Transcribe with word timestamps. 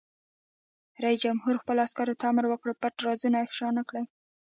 رئیس 1.03 1.19
جمهور 1.25 1.55
خپلو 1.61 1.79
عسکرو 1.87 2.19
ته 2.19 2.25
امر 2.31 2.45
وکړ؛ 2.49 2.69
پټ 2.81 2.93
رازونه 3.07 3.37
افشا 3.45 3.67
نه 3.77 3.83
کړئ! 3.89 4.03